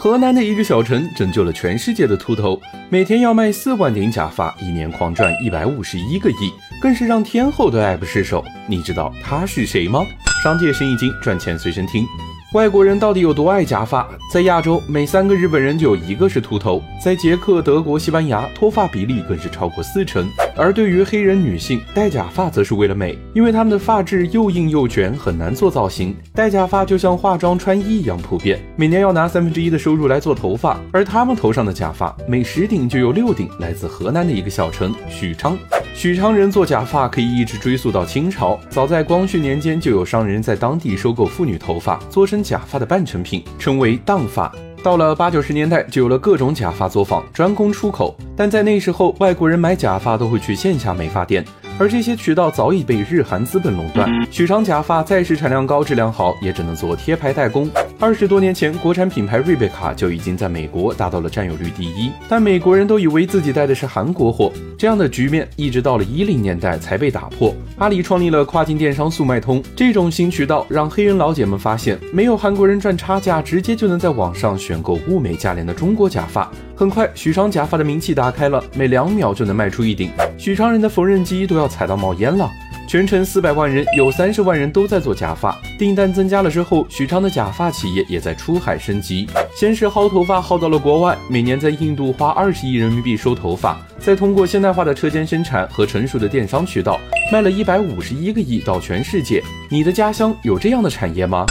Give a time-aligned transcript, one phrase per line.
[0.00, 2.56] 河南的一个小城拯救了全世界的秃头，
[2.88, 8.44] 每天要卖四万顶假发，一年狂赚一百五十一个亿，更是让天后都爱不释手。
[8.68, 10.06] 你知道他是谁吗？
[10.40, 12.06] 商界生意经，赚钱随身听。
[12.54, 14.08] 外国人到底有多爱假发？
[14.32, 20.30] 在亚洲，每三个日本人就有一个是秃头；在捷克、德国、西班牙，脱发比例更是超过四成。
[20.58, 26.14] 而对于黑人女性，戴假发则是为了美，因为她们的发质又硬又卷，很难做造型。
[26.34, 30.78] 戴假发就像化妆穿衣一样普遍，每年要拿三分之一的收入来做头发。
[30.92, 35.56] 而她们头上的假发，每十顶就有六顶来自河南的一个小城许昌。
[35.94, 44.52] 许昌人做假发可以一直追溯到清朝，早在光绪年间就有商人在当地收购妇女头发，做成假发的半成品，称为当发。
[44.88, 48.16] 到了八九十年代，就有了各种假发作坊，专攻出口。
[48.34, 51.44] 但在那时候，外国人买假发都会去线下美发店。
[51.78, 57.68] 而这些渠道早已被日韩资本垄断，许昌假发再是产量高、质量好，也只能做贴牌代工。
[58.00, 64.52] 二十多年前，国产品牌瑞贝卡就已经在美国达到了占有率第一，但美国人都以为自己带的是韩国货。
[64.78, 67.52] 这样的局面一直到了一零年代才被打破。
[67.76, 76.48] 阿里创立了跨境电商速卖通，这种新渠道让黑人老姐们发现，没有韩国人赚差价，直接就能在网上选购物美价廉的中国假发。
[76.76, 80.12] 很快，许昌假发的名气打开了，每两秒就能卖出一顶。
[80.38, 82.48] 许昌人的缝纫机都要踩到冒烟了。
[82.88, 85.54] 全城四百万人，有三十万人都在做假发。
[85.78, 89.28] 订单增加了之后，许昌的假发企业也在出海升级。
[89.54, 96.98] 先是薅头发薅到了国外，每年在印度花二十亿人民币收头发，再通过现代化的车间生产和成熟的电商渠道，
[97.30, 99.42] 卖了一百五十一个亿到全世界。
[99.68, 101.44] 你的家乡有这样的产业吗？